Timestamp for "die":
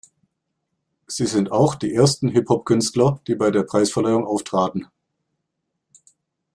1.75-1.93, 3.27-3.35